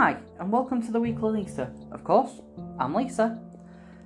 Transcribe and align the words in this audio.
Hi, 0.00 0.16
and 0.38 0.52
welcome 0.52 0.80
to 0.86 0.92
the 0.92 1.00
Weekly 1.00 1.40
Lisa. 1.40 1.72
Of 1.90 2.04
course, 2.04 2.40
I'm 2.78 2.94
Lisa. 2.94 3.42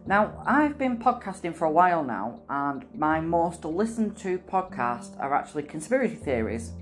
Now, 0.06 0.42
I've 0.46 0.78
been 0.78 0.96
podcasting 0.96 1.54
for 1.54 1.66
a 1.66 1.70
while 1.70 2.02
now, 2.02 2.40
and 2.48 2.86
my 2.94 3.20
most 3.20 3.62
listened 3.66 4.16
to 4.20 4.38
podcasts 4.38 5.20
are 5.20 5.34
actually 5.34 5.64
conspiracy 5.64 6.14
theories. 6.14 6.72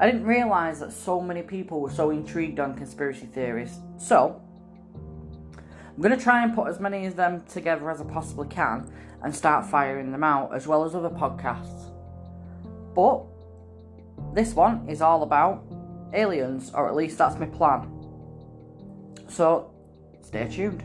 I 0.00 0.06
didn't 0.06 0.24
realise 0.24 0.80
that 0.80 0.92
so 0.92 1.20
many 1.20 1.42
people 1.42 1.80
were 1.80 1.92
so 1.92 2.10
intrigued 2.10 2.58
on 2.58 2.74
conspiracy 2.74 3.26
theories, 3.26 3.78
so 3.98 4.42
I'm 5.54 6.02
going 6.02 6.18
to 6.18 6.20
try 6.20 6.42
and 6.42 6.52
put 6.52 6.66
as 6.66 6.80
many 6.80 7.06
of 7.06 7.14
them 7.14 7.44
together 7.46 7.88
as 7.88 8.00
I 8.00 8.04
possibly 8.04 8.48
can 8.48 8.92
and 9.22 9.32
start 9.32 9.64
firing 9.64 10.10
them 10.10 10.24
out, 10.24 10.52
as 10.52 10.66
well 10.66 10.82
as 10.82 10.96
other 10.96 11.08
podcasts. 11.08 11.92
But 12.96 13.22
this 14.34 14.54
one 14.54 14.88
is 14.88 15.00
all 15.00 15.22
about 15.22 15.62
aliens, 16.12 16.72
or 16.74 16.88
at 16.88 16.96
least 16.96 17.16
that's 17.16 17.38
my 17.38 17.46
plan. 17.46 17.98
So 19.30 19.72
stay 20.22 20.48
tuned, 20.48 20.82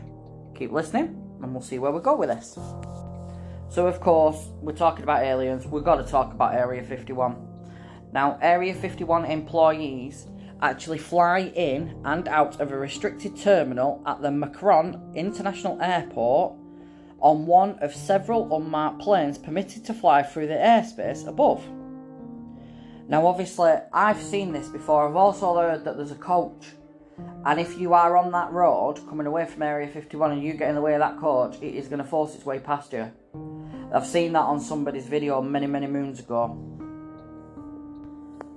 keep 0.54 0.70
listening, 0.70 1.20
and 1.42 1.52
we'll 1.52 1.62
see 1.62 1.80
where 1.80 1.90
we 1.90 2.00
go 2.00 2.16
with 2.16 2.28
this. 2.28 2.56
So, 3.68 3.88
of 3.88 4.00
course, 4.00 4.48
we're 4.62 4.72
talking 4.72 5.02
about 5.02 5.24
aliens, 5.24 5.66
we've 5.66 5.84
got 5.84 5.96
to 5.96 6.04
talk 6.04 6.32
about 6.32 6.54
Area 6.54 6.82
51. 6.82 7.36
Now, 8.12 8.38
Area 8.40 8.72
51 8.72 9.24
employees 9.24 10.28
actually 10.62 10.98
fly 10.98 11.40
in 11.40 12.00
and 12.04 12.28
out 12.28 12.60
of 12.60 12.70
a 12.70 12.78
restricted 12.78 13.36
terminal 13.36 14.02
at 14.06 14.22
the 14.22 14.28
McCarran 14.28 15.14
International 15.14 15.80
Airport 15.82 16.54
on 17.18 17.46
one 17.46 17.78
of 17.80 17.94
several 17.94 18.54
unmarked 18.56 19.00
planes 19.00 19.38
permitted 19.38 19.84
to 19.84 19.92
fly 19.92 20.22
through 20.22 20.46
the 20.46 20.54
airspace 20.54 21.26
above. 21.26 21.66
Now, 23.08 23.26
obviously, 23.26 23.72
I've 23.92 24.22
seen 24.22 24.52
this 24.52 24.68
before. 24.68 25.08
I've 25.08 25.16
also 25.16 25.56
heard 25.56 25.84
that 25.84 25.96
there's 25.96 26.12
a 26.12 26.16
coach, 26.16 26.68
and 27.44 27.60
if 27.60 27.78
you 27.78 27.94
are 27.94 28.16
on 28.16 28.32
that 28.32 28.52
road 28.52 28.96
coming 29.08 29.26
away 29.26 29.46
from 29.46 29.62
Area 29.62 29.88
51 29.88 30.32
and 30.32 30.42
you 30.42 30.54
get 30.54 30.68
in 30.68 30.74
the 30.74 30.80
way 30.80 30.94
of 30.94 31.00
that 31.00 31.18
coach, 31.18 31.56
it 31.62 31.74
is 31.74 31.88
going 31.88 32.02
to 32.02 32.04
force 32.04 32.34
its 32.34 32.44
way 32.44 32.58
past 32.58 32.92
you. 32.92 33.10
I've 33.94 34.06
seen 34.06 34.32
that 34.32 34.40
on 34.40 34.60
somebody's 34.60 35.06
video 35.06 35.40
many, 35.40 35.66
many 35.66 35.86
moons 35.86 36.20
ago. 36.20 36.58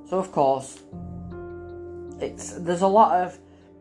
So, 0.10 0.18
of 0.18 0.32
course, 0.32 0.80
it's 2.20 2.54
there's 2.54 2.82
a 2.82 2.88
lot 2.88 3.22
of 3.22 3.38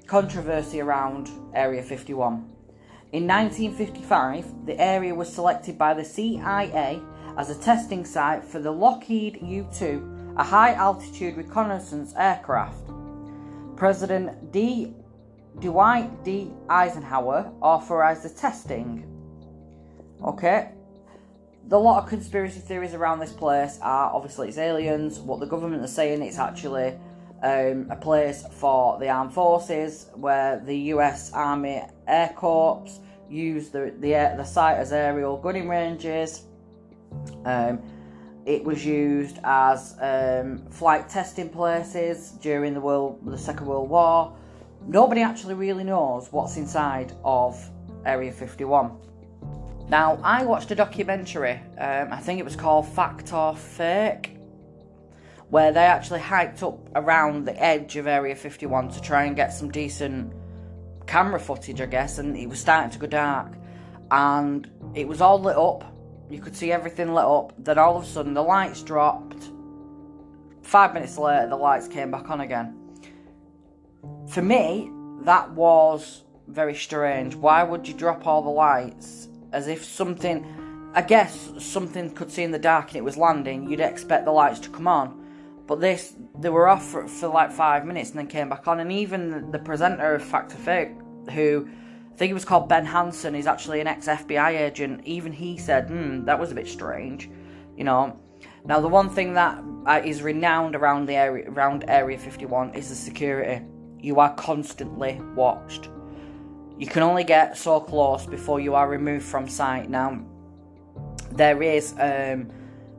controversy 0.06 0.80
around 0.80 1.30
Area 1.54 1.82
51. 1.82 2.34
In 3.12 3.26
1955, 3.26 4.66
the 4.66 4.78
area 4.78 5.14
was 5.14 5.32
selected 5.32 5.78
by 5.78 5.94
the 5.94 6.04
CIA 6.04 7.00
as 7.38 7.48
a 7.48 7.58
testing 7.58 8.04
site 8.04 8.44
for 8.44 8.58
the 8.58 8.70
Lockheed 8.70 9.40
U 9.40 9.66
2, 9.72 10.34
a 10.36 10.44
high 10.44 10.74
altitude 10.74 11.38
reconnaissance 11.38 12.12
aircraft. 12.16 12.90
President 13.78 14.50
D. 14.50 14.92
Dwight 15.60 16.24
D. 16.24 16.50
Eisenhower 16.68 17.52
authorized 17.60 18.24
the 18.24 18.28
testing. 18.28 19.06
Okay, 20.22 20.72
the 21.68 21.78
lot 21.78 22.02
of 22.02 22.08
conspiracy 22.08 22.58
theories 22.58 22.92
around 22.92 23.20
this 23.20 23.32
place 23.32 23.78
are 23.80 24.12
obviously 24.12 24.48
it's 24.48 24.58
aliens. 24.58 25.20
What 25.20 25.38
the 25.38 25.46
government 25.46 25.84
is 25.84 25.94
saying, 25.94 26.22
it's 26.22 26.40
actually 26.40 26.98
um, 27.44 27.86
a 27.88 27.96
place 27.96 28.44
for 28.50 28.98
the 28.98 29.08
armed 29.08 29.32
forces 29.32 30.10
where 30.16 30.58
the 30.58 30.76
U.S. 30.92 31.32
Army 31.32 31.82
Air 32.08 32.32
Corps 32.34 32.90
use 33.30 33.68
the 33.68 33.94
the, 34.00 34.10
the 34.36 34.44
site 34.44 34.78
as 34.78 34.92
aerial 34.92 35.36
gunning 35.36 35.68
ranges. 35.68 36.42
Um, 37.44 37.80
it 38.48 38.64
was 38.64 38.84
used 38.84 39.38
as 39.44 39.94
um, 40.00 40.66
flight 40.70 41.08
testing 41.08 41.50
places 41.50 42.30
during 42.41 42.72
the 42.72 42.80
world, 42.80 43.20
the 43.27 43.36
Second 43.36 43.66
World 43.66 43.90
War. 43.90 44.34
Nobody 44.86 45.20
actually 45.20 45.55
really 45.55 45.84
knows 45.84 46.32
what's 46.32 46.56
inside 46.56 47.12
of 47.24 47.62
Area 48.06 48.33
51. 48.33 48.96
Now, 49.90 50.18
I 50.23 50.45
watched 50.45 50.70
a 50.70 50.74
documentary. 50.74 51.61
Um, 51.78 52.08
I 52.11 52.17
think 52.17 52.40
it 52.40 52.45
was 52.45 52.56
called 52.56 52.89
Fact 52.89 53.33
or 53.34 53.55
Fake 53.55 54.39
where 55.50 55.73
they 55.73 55.84
actually 55.84 56.20
hiked 56.20 56.62
up 56.62 56.78
around 56.94 57.46
the 57.46 57.62
edge 57.62 57.96
of 57.96 58.06
Area 58.06 58.34
51 58.34 58.89
to 58.90 59.00
try 59.00 59.24
and 59.24 59.34
get 59.34 59.52
some 59.52 59.70
decent 59.70 60.33
camera 61.06 61.40
footage, 61.40 61.80
I 61.80 61.86
guess, 61.86 62.18
and 62.18 62.36
it 62.36 62.48
was 62.48 62.61
starting 62.61 62.90
to 62.90 62.98
go 62.98 63.06
dark. 63.06 63.55
And 64.11 64.70
it 64.94 65.08
was 65.08 65.20
all 65.20 65.40
lit 65.40 65.56
up. 65.56 65.84
You 66.30 66.40
could 66.40 66.56
see 66.56 66.72
everything 66.72 67.14
lit 67.14 67.24
up. 67.24 67.52
Then 67.58 67.78
all 67.78 67.96
of 67.96 68.05
a 68.05 68.06
sudden, 68.06 68.34
the 68.34 68.42
lights 68.42 68.83
dropped. 68.83 69.50
Five 70.62 70.94
minutes 70.94 71.16
later, 71.16 71.48
the 71.48 71.56
lights 71.56 71.89
came 71.89 72.11
back 72.11 72.30
on 72.30 72.40
again. 72.40 72.74
For 74.28 74.42
me, 74.42 74.90
that 75.22 75.50
was 75.52 76.24
very 76.46 76.74
strange. 76.74 77.34
Why 77.34 77.62
would 77.62 77.88
you 77.88 77.94
drop 77.94 78.27
all 78.27 78.42
the 78.42 78.50
lights 78.50 79.28
as 79.52 79.68
if 79.68 79.84
something, 79.84 80.90
I 80.94 81.02
guess, 81.02 81.50
something 81.58 82.11
could 82.11 82.30
see 82.30 82.42
in 82.42 82.50
the 82.50 82.58
dark 82.58 82.88
and 82.88 82.96
it 82.96 83.05
was 83.05 83.17
landing? 83.17 83.70
You'd 83.70 83.80
expect 83.80 84.24
the 84.24 84.33
lights 84.33 84.61
to 84.61 84.68
come 84.68 84.86
on 84.86 85.24
but 85.68 85.80
this, 85.80 86.14
they 86.40 86.48
were 86.48 86.67
off 86.67 86.84
for, 86.84 87.06
for 87.06 87.28
like 87.28 87.52
five 87.52 87.84
minutes 87.84 88.11
and 88.11 88.18
then 88.18 88.27
came 88.27 88.48
back 88.48 88.67
on. 88.67 88.80
And 88.80 88.90
even 88.90 89.50
the 89.52 89.58
presenter 89.58 90.14
of 90.14 90.24
Fact 90.24 90.55
or 90.55 90.56
Fake, 90.56 90.92
who 91.30 91.68
think 92.18 92.30
it 92.30 92.34
was 92.34 92.45
called 92.45 92.68
Ben 92.68 92.84
Hansen, 92.84 93.34
He's 93.34 93.46
actually 93.46 93.80
an 93.80 93.86
ex 93.86 94.06
FBI 94.06 94.61
agent. 94.61 95.02
Even 95.05 95.33
he 95.33 95.56
said, 95.56 95.89
hmm, 95.89 96.24
that 96.24 96.39
was 96.39 96.51
a 96.51 96.55
bit 96.55 96.67
strange. 96.67 97.30
You 97.77 97.84
know. 97.84 98.18
Now, 98.64 98.80
the 98.80 98.89
one 98.89 99.08
thing 99.08 99.34
that 99.34 99.62
uh, 99.86 100.02
renowned 100.23 100.74
around 100.77 101.06
the 101.06 101.14
area, 101.14 101.48
around 101.48 101.84
Area 101.89 102.18
51 102.18 102.74
is 102.74 102.89
the 102.89 102.95
security. 102.95 103.64
You 104.01 104.20
are 104.20 104.34
constantly 104.34 105.20
watched. 105.34 105.89
You 106.79 106.86
can 106.86 107.02
only 107.02 107.24
get 107.24 107.56
so 107.56 107.80
close 107.80 108.27
before 108.27 108.61
you 108.61 108.74
are 108.74 108.89
removed 108.89 109.24
from 109.24 109.48
sight. 109.48 109.89
Now, 109.89 110.23
there 111.33 111.62
is 111.62 111.95
um, 111.98 112.50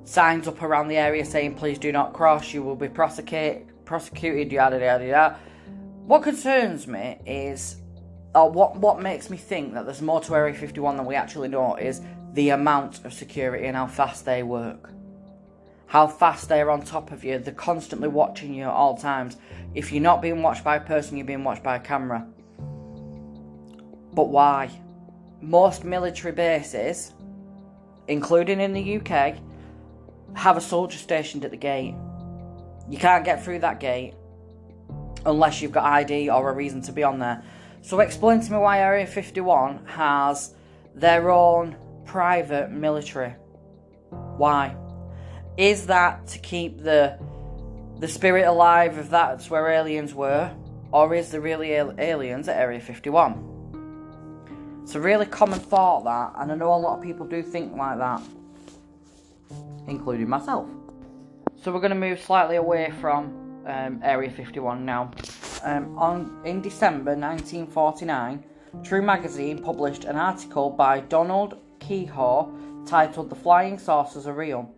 signs 0.05 0.47
up 0.47 0.61
around 0.61 0.87
the 0.87 0.97
area 0.97 1.23
saying 1.23 1.55
please 1.55 1.77
do 1.77 1.91
not 1.91 2.13
cross, 2.13 2.53
you 2.53 2.63
will 2.63 2.75
be 2.75 2.89
prosecuted, 2.89 3.85
prosecuted, 3.85 4.51
yada 4.51 4.79
yada 4.79 5.05
yada. 5.05 5.39
What 6.05 6.23
concerns 6.23 6.87
me 6.87 7.19
is, 7.25 7.78
or 8.35 8.49
what 8.49 8.75
what 8.75 9.01
makes 9.01 9.29
me 9.29 9.37
think 9.37 9.73
that 9.73 9.85
there's 9.85 10.01
more 10.01 10.21
to 10.21 10.35
Area 10.35 10.53
51 10.53 10.97
than 10.97 11.05
we 11.05 11.15
actually 11.15 11.47
know 11.47 11.75
is 11.75 12.01
the 12.33 12.49
amount 12.49 13.03
of 13.05 13.13
security 13.13 13.65
and 13.65 13.75
how 13.75 13.87
fast 13.87 14.25
they 14.25 14.43
work. 14.43 14.91
How 15.87 16.05
fast 16.05 16.49
they're 16.49 16.69
on 16.69 16.83
top 16.83 17.11
of 17.11 17.23
you, 17.23 17.39
they're 17.39 17.53
constantly 17.53 18.07
watching 18.07 18.53
you 18.53 18.65
at 18.65 18.69
all 18.69 18.95
times. 18.95 19.37
If 19.73 19.91
you're 19.91 20.03
not 20.03 20.21
being 20.21 20.43
watched 20.43 20.63
by 20.63 20.75
a 20.75 20.81
person, 20.81 21.17
you're 21.17 21.25
being 21.25 21.43
watched 21.43 21.63
by 21.63 21.77
a 21.77 21.79
camera. 21.79 22.27
But 24.13 24.29
why? 24.29 24.69
Most 25.41 25.83
military 25.83 26.33
bases, 26.33 27.13
including 28.07 28.59
in 28.59 28.73
the 28.73 28.97
UK, 28.97 29.37
have 30.33 30.57
a 30.57 30.61
soldier 30.61 30.97
stationed 30.97 31.43
at 31.45 31.51
the 31.51 31.57
gate. 31.57 31.95
You 32.87 32.97
can't 32.99 33.25
get 33.25 33.43
through 33.43 33.59
that 33.59 33.79
gate 33.79 34.13
unless 35.25 35.61
you've 35.61 35.71
got 35.71 35.85
ID 35.85 36.29
or 36.29 36.49
a 36.49 36.53
reason 36.53 36.81
to 36.83 36.91
be 36.91 37.03
on 37.03 37.19
there. 37.19 37.43
So 37.81 37.99
explain 37.99 38.41
to 38.41 38.51
me 38.51 38.57
why 38.57 38.79
Area 38.79 39.05
51 39.05 39.85
has 39.85 40.53
their 40.95 41.31
own 41.31 41.75
private 42.05 42.71
military. 42.71 43.35
Why? 44.09 44.75
Is 45.57 45.87
that 45.87 46.27
to 46.27 46.39
keep 46.39 46.81
the 46.81 47.19
the 47.99 48.07
spirit 48.07 48.47
alive 48.47 48.97
of 48.97 49.09
that's 49.09 49.49
where 49.49 49.67
aliens 49.67 50.13
were, 50.13 50.49
or 50.91 51.13
is 51.13 51.31
there 51.31 51.41
really 51.41 51.73
aliens 51.73 52.47
at 52.47 52.55
Area 52.55 52.79
51? 52.79 54.79
It's 54.83 54.95
a 54.95 55.01
really 55.01 55.25
common 55.25 55.59
thought 55.59 56.05
that, 56.05 56.41
and 56.41 56.49
I 56.49 56.55
know 56.55 56.73
a 56.73 56.75
lot 56.75 56.97
of 56.97 57.03
people 57.03 57.25
do 57.25 57.43
think 57.43 57.75
like 57.75 57.97
that 57.97 58.21
including 59.89 60.29
myself. 60.29 60.67
So 61.61 61.71
we're 61.71 61.81
going 61.81 61.91
to 61.91 61.95
move 61.95 62.21
slightly 62.21 62.55
away 62.55 62.91
from 63.01 63.63
um, 63.65 63.99
Area 64.03 64.29
51 64.29 64.85
now. 64.85 65.11
Um, 65.63 65.97
on 65.97 66.41
in 66.45 66.61
December 66.61 67.15
1949, 67.15 68.43
True 68.83 69.01
Magazine 69.01 69.61
published 69.61 70.05
an 70.05 70.15
article 70.15 70.69
by 70.69 71.01
Donald 71.01 71.57
Keyhoe 71.79 72.49
titled 72.85 73.29
"The 73.29 73.35
Flying 73.35 73.77
Saucers 73.77 74.25
Are 74.27 74.33
Real." 74.33 74.73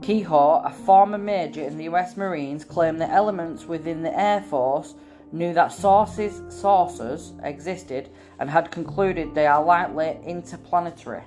Keyhoe, 0.00 0.62
a 0.64 0.70
former 0.70 1.18
major 1.18 1.62
in 1.62 1.76
the 1.76 1.84
U.S. 1.84 2.16
Marines, 2.16 2.64
claimed 2.64 3.00
that 3.00 3.10
elements 3.10 3.66
within 3.66 4.02
the 4.02 4.18
Air 4.18 4.40
Force 4.42 4.94
knew 5.32 5.54
that 5.54 5.72
sources, 5.72 6.42
saucers 6.48 7.32
existed 7.42 8.10
and 8.38 8.50
had 8.50 8.70
concluded 8.70 9.34
they 9.34 9.46
are 9.46 9.62
likely 9.62 10.18
interplanetary. 10.24 11.22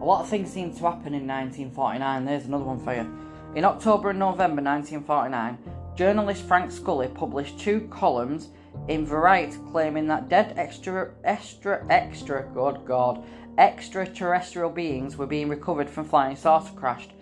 A 0.00 0.04
lot 0.04 0.22
of 0.22 0.28
things 0.28 0.50
seem 0.50 0.74
to 0.74 0.82
happen 0.82 1.12
in 1.14 1.26
1949. 1.26 2.24
There's 2.24 2.46
another 2.46 2.64
one 2.64 2.82
for 2.82 2.94
you. 2.94 3.18
In 3.54 3.64
October 3.64 4.10
and 4.10 4.18
November 4.18 4.62
1949, 4.62 5.58
journalist 6.00 6.44
Frank 6.44 6.72
Scully 6.72 7.08
published 7.08 7.60
two 7.60 7.86
columns 7.90 8.48
in 8.88 9.04
Variety 9.04 9.58
claiming 9.70 10.06
that 10.06 10.30
dead 10.30 10.54
extra, 10.56 11.10
extra, 11.24 11.86
extra, 11.90 12.48
good 12.54 12.86
God, 12.86 13.22
extraterrestrial 13.58 14.70
beings 14.70 15.18
were 15.18 15.26
being 15.26 15.50
recovered 15.50 15.90
from 15.90 16.06
flying 16.06 16.36
saucer 16.36 16.72
crashed, 16.72 17.12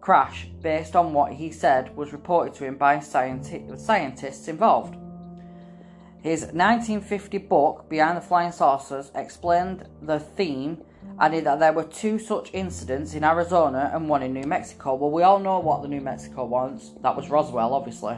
crash 0.00 0.48
based 0.60 0.96
on 0.96 1.12
what 1.12 1.34
he 1.34 1.52
said 1.52 1.96
was 1.96 2.12
reported 2.12 2.52
to 2.54 2.64
him 2.64 2.76
by 2.76 2.96
scienti- 2.96 3.78
scientists 3.78 4.48
involved. 4.48 4.96
His 6.20 6.46
1950 6.46 7.38
book, 7.38 7.88
Behind 7.88 8.16
the 8.16 8.20
Flying 8.20 8.50
Saucers, 8.50 9.12
explained 9.14 9.88
the 10.02 10.18
theme, 10.18 10.82
adding 11.18 11.44
that 11.44 11.60
there 11.60 11.72
were 11.72 11.84
two 11.84 12.18
such 12.18 12.50
incidents 12.52 13.14
in 13.14 13.24
Arizona 13.24 13.90
and 13.94 14.08
one 14.08 14.22
in 14.22 14.32
New 14.32 14.46
Mexico. 14.46 14.94
Well, 14.94 15.10
we 15.10 15.22
all 15.22 15.38
know 15.38 15.58
what 15.60 15.82
the 15.82 15.88
New 15.88 16.00
Mexico 16.00 16.44
was. 16.44 16.92
That 17.02 17.16
was 17.16 17.30
Roswell, 17.30 17.72
obviously. 17.72 18.16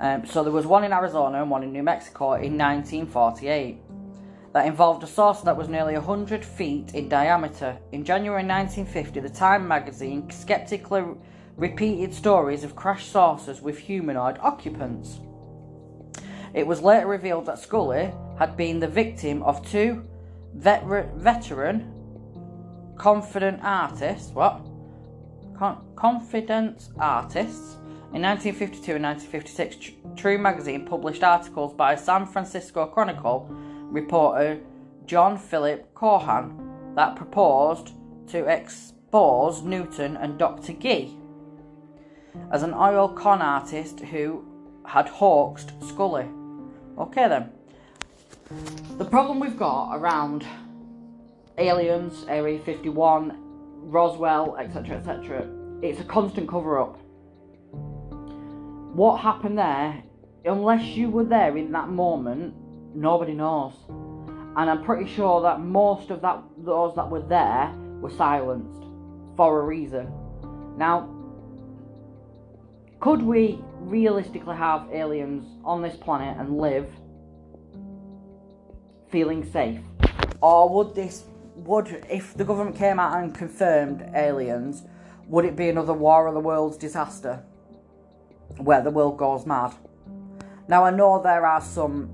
Um, 0.00 0.26
so 0.26 0.42
there 0.42 0.52
was 0.52 0.66
one 0.66 0.84
in 0.84 0.92
Arizona 0.92 1.40
and 1.40 1.50
one 1.50 1.62
in 1.62 1.72
New 1.72 1.82
Mexico 1.82 2.34
in 2.34 2.58
1948 2.58 3.78
that 4.52 4.66
involved 4.66 5.02
a 5.02 5.06
saucer 5.06 5.44
that 5.44 5.56
was 5.56 5.68
nearly 5.68 5.94
100 5.94 6.44
feet 6.44 6.94
in 6.94 7.08
diameter. 7.08 7.76
In 7.90 8.04
January 8.04 8.44
1950, 8.44 9.20
the 9.20 9.28
Time 9.28 9.66
magazine 9.66 10.30
skeptically 10.30 11.02
repeated 11.56 12.14
stories 12.14 12.62
of 12.62 12.76
crashed 12.76 13.10
saucers 13.10 13.60
with 13.60 13.78
humanoid 13.78 14.38
occupants. 14.40 15.20
It 16.52 16.66
was 16.66 16.82
later 16.82 17.08
revealed 17.08 17.46
that 17.46 17.58
Scully 17.58 18.12
had 18.38 18.56
been 18.56 18.78
the 18.78 18.86
victim 18.86 19.42
of 19.42 19.68
two 19.68 20.04
veter- 20.56 21.14
veteran 21.16 21.90
confident 22.96 23.60
artist. 23.62 24.34
What? 24.34 24.60
Con- 25.56 25.84
confidence 25.96 26.90
artists. 26.98 27.76
In 28.12 28.22
1952 28.22 28.94
and 28.94 29.04
1956, 29.04 30.16
True 30.16 30.38
magazine 30.38 30.86
published 30.86 31.24
articles 31.24 31.74
by 31.74 31.96
San 31.96 32.26
Francisco 32.26 32.86
Chronicle 32.86 33.48
reporter 33.50 34.60
John 35.06 35.36
Philip 35.36 35.92
Cahn 35.94 36.92
that 36.94 37.16
proposed 37.16 37.90
to 38.28 38.46
expose 38.46 39.62
Newton 39.62 40.16
and 40.16 40.38
Dr. 40.38 40.72
Gee 40.74 41.18
as 42.50 42.62
an 42.62 42.74
oil 42.74 43.08
con 43.08 43.42
artist 43.42 44.00
who 44.00 44.44
had 44.86 45.08
hoaxed 45.08 45.72
Scully. 45.82 46.26
Okay 46.98 47.28
then. 47.28 47.50
The 48.98 49.04
problem 49.06 49.40
we've 49.40 49.56
got 49.56 49.96
around 49.96 50.44
aliens, 51.56 52.26
Area 52.28 52.60
51, 52.60 53.38
Roswell, 53.90 54.56
etc., 54.58 54.98
etc., 54.98 55.48
it's 55.82 56.00
a 56.00 56.04
constant 56.04 56.48
cover 56.48 56.78
up. 56.78 56.98
What 58.94 59.16
happened 59.20 59.58
there, 59.58 60.02
unless 60.44 60.84
you 60.84 61.10
were 61.10 61.24
there 61.24 61.56
in 61.56 61.72
that 61.72 61.88
moment, 61.88 62.54
nobody 62.94 63.32
knows. 63.32 63.72
And 63.88 64.70
I'm 64.70 64.84
pretty 64.84 65.10
sure 65.10 65.42
that 65.42 65.60
most 65.60 66.10
of 66.10 66.20
that 66.20 66.42
those 66.58 66.94
that 66.96 67.10
were 67.10 67.22
there 67.22 67.74
were 68.00 68.10
silenced 68.10 68.84
for 69.36 69.60
a 69.60 69.64
reason. 69.64 70.12
Now, 70.76 71.08
could 73.00 73.22
we 73.22 73.58
realistically 73.80 74.56
have 74.56 74.88
aliens 74.92 75.44
on 75.64 75.82
this 75.82 75.96
planet 75.96 76.38
and 76.38 76.58
live 76.58 76.88
feeling 79.14 79.48
safe? 79.48 79.78
Or 80.40 80.68
would 80.68 80.96
this 80.96 81.22
would 81.54 82.04
if 82.10 82.34
the 82.36 82.44
government 82.44 82.74
came 82.74 82.98
out 82.98 83.16
and 83.16 83.32
confirmed 83.32 84.02
aliens, 84.12 84.82
would 85.28 85.44
it 85.44 85.54
be 85.54 85.68
another 85.68 85.92
war 85.92 86.26
of 86.26 86.34
the 86.34 86.40
worlds 86.40 86.76
disaster 86.76 87.40
where 88.56 88.82
the 88.82 88.90
world 88.90 89.16
goes 89.16 89.46
mad? 89.46 89.72
Now 90.66 90.82
I 90.84 90.90
know 90.90 91.22
there 91.22 91.46
are 91.46 91.60
some 91.60 92.12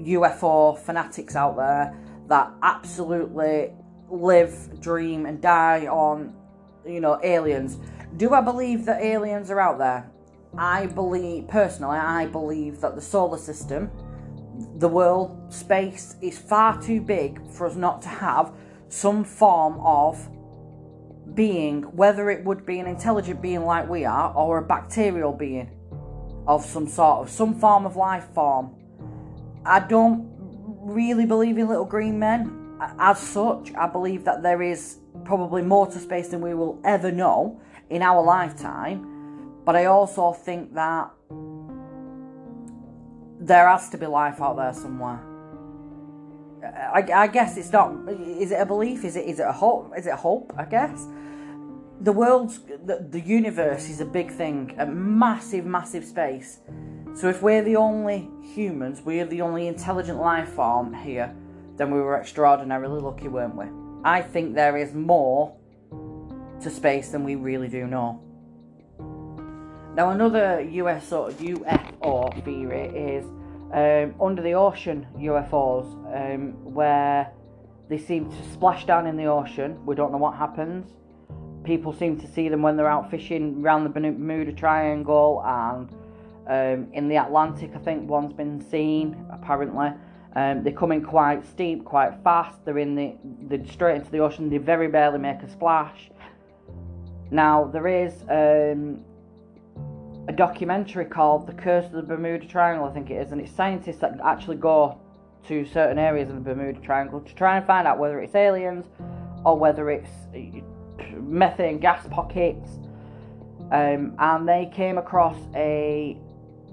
UFO 0.00 0.76
fanatics 0.76 1.36
out 1.36 1.56
there 1.56 1.96
that 2.26 2.50
absolutely 2.60 3.70
live, 4.10 4.80
dream, 4.80 5.26
and 5.26 5.40
die 5.40 5.86
on, 5.86 6.34
you 6.84 7.00
know, 7.00 7.20
aliens. 7.22 7.78
Do 8.16 8.34
I 8.34 8.40
believe 8.40 8.84
that 8.86 9.00
aliens 9.00 9.48
are 9.48 9.60
out 9.60 9.78
there? 9.78 10.10
I 10.56 10.86
believe, 10.86 11.46
personally, 11.46 11.98
I 11.98 12.26
believe 12.26 12.80
that 12.80 12.96
the 12.96 13.00
solar 13.00 13.38
system, 13.38 13.92
the 14.78 14.88
world, 14.88 15.52
space 15.52 16.16
is 16.20 16.38
far 16.38 16.80
too 16.80 17.00
big 17.00 17.40
for 17.50 17.66
us 17.66 17.76
not 17.76 18.02
to 18.02 18.08
have 18.08 18.52
some 18.88 19.24
form 19.24 19.78
of 19.80 20.28
being, 21.34 21.82
whether 21.82 22.30
it 22.30 22.44
would 22.44 22.64
be 22.64 22.78
an 22.80 22.86
intelligent 22.86 23.40
being 23.42 23.64
like 23.64 23.88
we 23.88 24.04
are 24.04 24.32
or 24.34 24.58
a 24.58 24.62
bacterial 24.62 25.32
being 25.32 25.70
of 26.46 26.64
some 26.64 26.88
sort 26.88 27.18
of 27.18 27.30
some 27.30 27.54
form 27.54 27.84
of 27.84 27.94
life 27.94 28.26
form 28.32 28.74
I 29.68 29.80
don't 29.80 30.26
really 30.80 31.26
believe 31.26 31.58
in 31.58 31.68
little 31.68 31.84
green 31.84 32.18
men 32.18 32.78
as 32.98 33.18
such. 33.18 33.74
I 33.74 33.86
believe 33.86 34.24
that 34.24 34.42
there 34.42 34.62
is 34.62 34.98
probably 35.24 35.60
more 35.60 35.86
to 35.86 35.98
space 35.98 36.28
than 36.28 36.40
we 36.40 36.54
will 36.54 36.80
ever 36.84 37.12
know 37.12 37.60
in 37.90 38.00
our 38.00 38.22
lifetime. 38.22 39.60
But 39.66 39.76
I 39.76 39.84
also 39.84 40.32
think 40.32 40.74
that 40.74 41.10
there 43.48 43.68
has 43.68 43.88
to 43.90 43.98
be 43.98 44.06
life 44.06 44.40
out 44.40 44.56
there 44.56 44.72
somewhere. 44.72 45.20
I, 46.62 47.04
I, 47.14 47.26
guess 47.26 47.56
it's 47.56 47.72
not. 47.72 47.92
Is 48.08 48.50
it 48.50 48.60
a 48.60 48.66
belief? 48.66 49.04
Is 49.04 49.16
it? 49.16 49.26
Is 49.26 49.40
it 49.40 49.46
a 49.46 49.52
hope? 49.52 49.92
Is 49.96 50.06
it 50.06 50.14
hope? 50.14 50.52
I 50.56 50.64
guess 50.64 51.06
the 52.00 52.12
world's 52.12 52.60
the, 52.84 53.06
the 53.10 53.20
universe 53.20 53.88
is 53.88 54.00
a 54.00 54.04
big 54.04 54.30
thing, 54.30 54.74
a 54.78 54.86
massive, 54.86 55.64
massive 55.64 56.04
space. 56.04 56.60
So 57.14 57.28
if 57.28 57.42
we're 57.42 57.62
the 57.62 57.76
only 57.76 58.28
humans, 58.42 59.02
we're 59.02 59.26
the 59.26 59.42
only 59.42 59.66
intelligent 59.66 60.20
life 60.20 60.50
form 60.50 60.94
here, 60.94 61.34
then 61.76 61.90
we 61.90 62.00
were 62.00 62.20
extraordinarily 62.20 63.00
lucky, 63.00 63.28
weren't 63.28 63.56
we? 63.56 63.66
I 64.04 64.22
think 64.22 64.54
there 64.54 64.76
is 64.76 64.94
more 64.94 65.56
to 66.60 66.70
space 66.70 67.10
than 67.10 67.24
we 67.24 67.34
really 67.34 67.68
do 67.68 67.86
know. 67.86 68.22
Now, 69.94 70.10
another 70.10 70.60
US 70.60 71.08
sort 71.08 71.32
of 71.32 71.38
UFO 71.40 72.44
theory 72.44 72.86
is 72.86 73.24
um, 73.72 74.14
under 74.20 74.42
the 74.42 74.52
ocean 74.52 75.06
UFOs, 75.16 75.86
um, 76.14 76.52
where 76.64 77.30
they 77.88 77.98
seem 77.98 78.30
to 78.30 78.50
splash 78.52 78.86
down 78.86 79.06
in 79.06 79.16
the 79.16 79.26
ocean. 79.26 79.84
We 79.84 79.94
don't 79.94 80.12
know 80.12 80.18
what 80.18 80.36
happens. 80.36 80.86
People 81.64 81.92
seem 81.92 82.18
to 82.20 82.26
see 82.26 82.48
them 82.48 82.62
when 82.62 82.76
they're 82.76 82.88
out 82.88 83.10
fishing 83.10 83.62
around 83.62 83.84
the 83.84 83.90
Bermuda 83.90 84.52
Triangle 84.52 85.42
and 85.44 85.90
um, 86.48 86.90
in 86.94 87.08
the 87.08 87.16
Atlantic, 87.16 87.72
I 87.74 87.78
think 87.78 88.08
one's 88.08 88.32
been 88.32 88.60
seen 88.60 89.26
apparently. 89.30 89.90
Um, 90.34 90.62
they 90.62 90.72
come 90.72 90.92
in 90.92 91.04
quite 91.04 91.46
steep, 91.46 91.84
quite 91.84 92.12
fast. 92.24 92.64
They're 92.64 92.78
in 92.78 92.94
the 92.94 93.16
they're 93.48 93.66
straight 93.66 93.96
into 93.96 94.10
the 94.10 94.20
ocean. 94.20 94.48
They 94.48 94.58
very 94.58 94.88
barely 94.88 95.18
make 95.18 95.42
a 95.42 95.50
splash. 95.50 96.10
Now 97.30 97.64
there 97.64 97.86
is 97.86 98.22
um, 98.30 99.04
a 100.28 100.32
documentary 100.32 101.06
called 101.06 101.46
"The 101.46 101.54
Curse 101.54 101.86
of 101.86 101.92
the 101.92 102.02
Bermuda 102.02 102.46
Triangle," 102.46 102.86
I 102.86 102.92
think 102.92 103.10
it 103.10 103.14
is, 103.14 103.32
and 103.32 103.40
it's 103.40 103.50
scientists 103.50 103.98
that 103.98 104.20
actually 104.22 104.56
go 104.56 105.00
to 105.46 105.64
certain 105.64 105.98
areas 105.98 106.28
of 106.28 106.34
the 106.34 106.40
Bermuda 106.42 106.80
Triangle 106.80 107.20
to 107.20 107.34
try 107.34 107.56
and 107.56 107.66
find 107.66 107.88
out 107.88 107.98
whether 107.98 108.20
it's 108.20 108.34
aliens 108.34 108.86
or 109.44 109.58
whether 109.58 109.90
it's 109.90 110.10
methane 111.16 111.78
gas 111.78 112.06
pockets. 112.10 112.68
Um, 113.72 114.14
and 114.18 114.48
they 114.48 114.70
came 114.72 114.98
across 114.98 115.36
a 115.54 116.18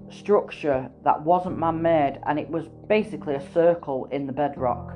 structure 0.09 0.89
that 1.03 1.21
wasn't 1.21 1.57
man 1.57 1.81
made 1.81 2.19
and 2.25 2.39
it 2.39 2.49
was 2.49 2.67
basically 2.87 3.35
a 3.35 3.51
circle 3.53 4.05
in 4.11 4.27
the 4.27 4.33
bedrock. 4.33 4.93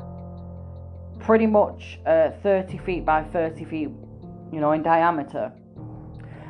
Pretty 1.19 1.45
much 1.45 1.99
uh, 2.05 2.31
30 2.43 2.77
feet 2.79 3.05
by 3.05 3.23
30 3.23 3.65
feet, 3.65 3.89
you 4.51 4.59
know, 4.59 4.71
in 4.71 4.81
diameter. 4.81 5.51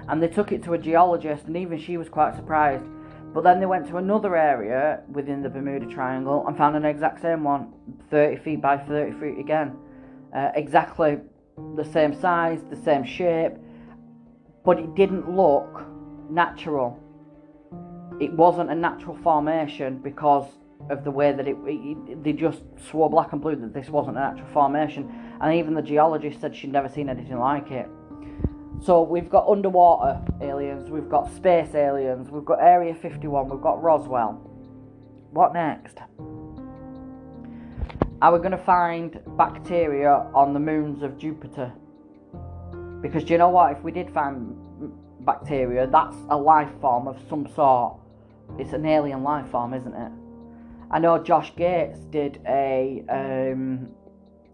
And 0.09 0.21
they 0.21 0.27
took 0.27 0.51
it 0.51 0.63
to 0.63 0.73
a 0.73 0.77
geologist, 0.77 1.45
and 1.45 1.55
even 1.55 1.79
she 1.79 1.97
was 1.97 2.09
quite 2.09 2.35
surprised. 2.35 2.85
But 3.33 3.43
then 3.43 3.59
they 3.59 3.65
went 3.67 3.87
to 3.89 3.97
another 3.97 4.35
area 4.35 5.01
within 5.11 5.43
the 5.43 5.49
Bermuda 5.49 5.85
Triangle 5.85 6.45
and 6.47 6.57
found 6.57 6.75
an 6.75 6.83
exact 6.83 7.21
same 7.21 7.43
one, 7.43 7.73
30 8.09 8.37
feet 8.43 8.61
by 8.61 8.77
30 8.77 9.19
feet 9.19 9.39
again. 9.39 9.77
Uh, 10.35 10.49
exactly 10.55 11.19
the 11.75 11.83
same 11.83 12.19
size, 12.19 12.61
the 12.69 12.75
same 12.75 13.03
shape, 13.03 13.53
but 14.65 14.79
it 14.79 14.95
didn't 14.95 15.29
look 15.29 15.85
natural 16.29 16.99
it 18.19 18.33
wasn't 18.33 18.69
a 18.69 18.75
natural 18.75 19.15
formation 19.23 19.97
because 19.97 20.45
of 20.89 21.03
the 21.03 21.11
way 21.11 21.31
that 21.31 21.47
it, 21.47 21.55
it, 21.65 22.23
they 22.23 22.33
just 22.33 22.61
swore 22.89 23.09
black 23.09 23.31
and 23.31 23.41
blue 23.41 23.55
that 23.55 23.73
this 23.73 23.89
wasn't 23.89 24.15
a 24.17 24.19
natural 24.19 24.47
formation 24.53 25.09
and 25.41 25.53
even 25.53 25.73
the 25.73 25.81
geologist 25.81 26.41
said 26.41 26.55
she'd 26.55 26.71
never 26.71 26.89
seen 26.89 27.09
anything 27.09 27.39
like 27.39 27.71
it 27.71 27.87
so 28.81 29.01
we've 29.01 29.29
got 29.29 29.47
underwater 29.47 30.21
aliens 30.41 30.89
we've 30.89 31.09
got 31.09 31.33
space 31.35 31.75
aliens 31.75 32.29
we've 32.29 32.45
got 32.45 32.61
area 32.61 32.93
51 32.93 33.49
we've 33.49 33.61
got 33.61 33.81
roswell. 33.81 34.33
What 35.31 35.53
next? 35.53 35.97
Are 38.21 38.33
we 38.33 38.39
going 38.39 38.51
to 38.51 38.57
find 38.57 39.19
bacteria 39.37 40.27
on 40.33 40.53
the 40.53 40.59
moons 40.59 41.03
of 41.03 41.17
jupiter? 41.17 41.71
Because 43.01 43.23
do 43.23 43.33
you 43.33 43.37
know 43.37 43.49
what? 43.49 43.71
If 43.77 43.83
we 43.83 43.91
did 43.91 44.09
find 44.11 44.55
bacteria 45.25 45.87
that's 45.87 46.15
a 46.29 46.37
life 46.37 46.71
form 46.81 47.07
of 47.07 47.17
some 47.29 47.47
sort. 47.55 47.97
It's 48.57 48.73
an 48.73 48.85
alien 48.85 49.23
life 49.23 49.49
form, 49.49 49.73
isn't 49.73 49.93
it? 49.93 50.11
I 50.91 50.99
know 50.99 51.21
Josh 51.21 51.55
Gates 51.55 51.99
did 51.99 52.41
a 52.47 53.03
um, 53.09 53.91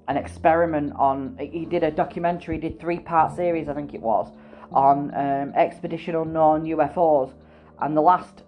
an 0.08 0.18
experiment 0.18 0.94
on. 0.96 1.38
He 1.40 1.66
did 1.66 1.84
a 1.84 1.92
documentary, 1.92 2.58
did 2.58 2.80
three 2.80 3.00
part 3.00 3.36
series, 3.36 3.70
I 3.70 3.74
think 3.74 3.94
it 3.94 4.02
was, 4.02 4.32
on 4.72 5.14
um, 5.16 5.54
expedition 5.56 6.16
unknown 6.16 6.66
UFOs, 6.66 7.34
and 7.82 7.96
the 7.96 8.02
last 8.02 8.44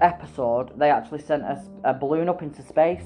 episode, 0.00 0.78
they 0.78 0.90
actually 0.90 1.20
sent 1.20 1.42
a, 1.42 1.62
a 1.84 1.94
balloon 1.94 2.28
up 2.28 2.42
into 2.42 2.62
space. 2.62 3.04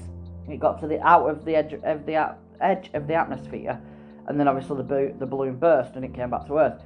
It 0.49 0.59
got 0.59 0.79
to 0.81 0.87
the 0.87 0.99
out 1.01 1.29
of 1.29 1.45
the 1.45 1.55
edge 1.55 1.73
of 1.83 2.05
the 2.05 2.35
edge 2.59 2.89
of 2.93 3.07
the 3.07 3.13
atmosphere, 3.13 3.79
and 4.27 4.39
then 4.39 4.47
obviously 4.47 4.77
the 4.77 4.83
bo- 4.83 5.15
the 5.17 5.25
balloon 5.25 5.55
burst 5.57 5.95
and 5.95 6.05
it 6.05 6.13
came 6.13 6.29
back 6.29 6.47
to 6.47 6.57
Earth. 6.57 6.81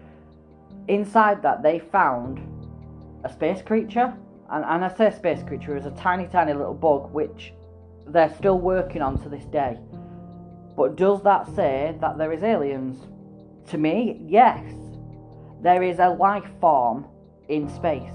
Inside 0.88 1.42
that, 1.42 1.64
they 1.64 1.80
found 1.80 2.40
a 3.24 3.30
space 3.32 3.62
creature, 3.62 4.14
and, 4.52 4.64
and 4.66 4.86
I 4.86 4.96
say 4.96 5.12
space 5.12 5.42
creature, 5.42 5.74
was 5.74 5.86
a 5.86 5.92
tiny, 5.92 6.28
tiny 6.28 6.54
little 6.54 6.76
bug 6.76 7.12
which 7.12 7.54
they're 8.08 8.34
still 8.36 8.60
working 8.60 9.02
on 9.02 9.22
to 9.24 9.30
this 9.30 9.46
day. 9.46 9.80
But 10.76 10.96
does 10.96 11.22
that 11.24 11.48
say 11.56 11.96
that 12.02 12.18
there 12.18 12.32
is 12.32 12.44
aliens? 12.44 12.98
To 13.70 13.78
me, 13.78 14.22
yes. 14.28 14.64
There 15.62 15.82
is 15.84 16.00
a 16.00 16.10
life 16.10 16.50
form 16.60 17.08
in 17.48 17.70
space. 17.70 18.14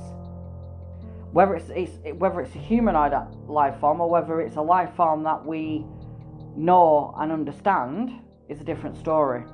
Whether 1.32 1.54
it's, 1.56 1.70
it's 1.70 2.16
whether 2.18 2.40
it's 2.40 2.54
a 2.54 2.58
humanoid 2.58 3.14
life 3.46 3.78
form 3.80 4.00
or 4.00 4.10
whether 4.10 4.40
it's 4.40 4.56
a 4.56 4.62
life 4.62 4.94
form 4.96 5.22
that 5.24 5.44
we 5.44 5.84
know 6.56 7.14
and 7.18 7.32
understand 7.32 8.10
is 8.48 8.60
a 8.60 8.64
different 8.64 8.96
story. 8.96 9.44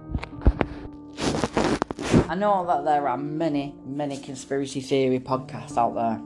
I 2.28 2.34
know 2.34 2.66
that 2.66 2.84
there 2.84 3.08
are 3.08 3.16
many, 3.16 3.74
many 3.84 4.18
conspiracy 4.18 4.80
theory 4.80 5.20
podcasts 5.20 5.76
out 5.76 5.94
there, 5.94 6.20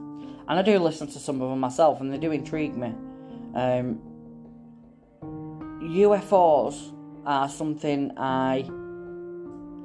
and 0.48 0.58
I 0.58 0.62
do 0.62 0.78
listen 0.78 1.08
to 1.08 1.18
some 1.18 1.42
of 1.42 1.50
them 1.50 1.60
myself, 1.60 2.00
and 2.00 2.12
they 2.12 2.16
do 2.16 2.30
intrigue 2.30 2.76
me. 2.76 2.94
Um, 3.54 4.00
UFOs 5.80 6.94
are 7.24 7.48
something 7.48 8.12
I 8.18 8.62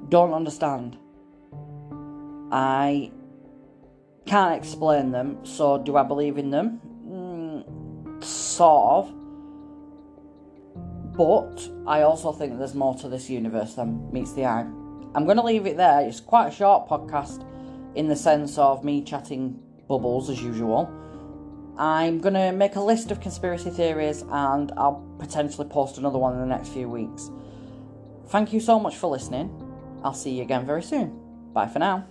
don't 0.09 0.33
understand. 0.33 0.97
I 2.51 3.11
can't 4.25 4.55
explain 4.55 5.11
them, 5.11 5.45
so 5.45 5.77
do 5.77 5.97
I 5.97 6.03
believe 6.03 6.37
in 6.37 6.51
them? 6.51 6.81
Mm, 7.07 8.23
sort 8.23 9.07
of. 9.07 9.13
But 11.15 11.69
I 11.87 12.01
also 12.01 12.31
think 12.31 12.57
there's 12.57 12.75
more 12.75 12.95
to 12.95 13.07
this 13.07 13.29
universe 13.29 13.75
than 13.75 14.11
meets 14.11 14.33
the 14.33 14.45
eye. 14.45 14.65
I'm 15.15 15.23
going 15.23 15.37
to 15.37 15.43
leave 15.43 15.65
it 15.65 15.77
there. 15.77 16.01
It's 16.01 16.19
quite 16.19 16.47
a 16.47 16.51
short 16.51 16.89
podcast 16.89 17.45
in 17.95 18.09
the 18.09 18.15
sense 18.15 18.57
of 18.57 18.83
me 18.83 19.01
chatting 19.01 19.57
bubbles 19.87 20.29
as 20.29 20.41
usual. 20.41 20.91
I'm 21.77 22.20
going 22.20 22.36
to 22.36 22.51
make 22.51 22.75
a 22.75 22.82
list 22.82 23.12
of 23.12 23.20
conspiracy 23.20 23.70
theories 23.70 24.24
and 24.29 24.72
I'll 24.77 25.05
potentially 25.20 25.67
post 25.67 25.98
another 25.98 26.17
one 26.17 26.34
in 26.34 26.39
the 26.39 26.46
next 26.46 26.70
few 26.70 26.88
weeks. 26.88 27.29
Thank 28.27 28.53
you 28.53 28.60
so 28.60 28.79
much 28.79 28.96
for 28.96 29.08
listening. 29.08 29.50
I'll 30.03 30.13
see 30.13 30.32
you 30.32 30.44
again 30.44 30.65
very 30.65 30.84
soon. 30.84 31.20
Bye 31.53 31.67
for 31.67 31.79
now. 31.79 32.08